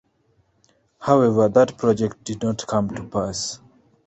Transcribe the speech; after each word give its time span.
However, 0.99 1.47
that 1.47 1.77
project 1.77 2.23
did 2.23 2.41
not 2.41 2.65
come 2.65 2.89
to 2.95 3.03
pass. 3.03 3.59